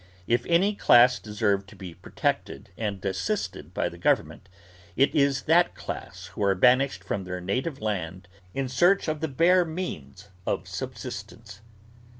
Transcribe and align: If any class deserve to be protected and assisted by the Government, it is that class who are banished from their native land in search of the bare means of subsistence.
If 0.25 0.47
any 0.47 0.73
class 0.73 1.19
deserve 1.19 1.67
to 1.67 1.75
be 1.75 1.93
protected 1.93 2.71
and 2.75 3.05
assisted 3.05 3.71
by 3.71 3.87
the 3.87 3.99
Government, 3.99 4.49
it 4.95 5.13
is 5.13 5.43
that 5.43 5.75
class 5.75 6.25
who 6.33 6.41
are 6.41 6.55
banished 6.55 7.03
from 7.03 7.23
their 7.23 7.39
native 7.39 7.79
land 7.81 8.27
in 8.55 8.67
search 8.67 9.07
of 9.07 9.19
the 9.21 9.27
bare 9.27 9.63
means 9.63 10.29
of 10.47 10.67
subsistence. 10.67 11.61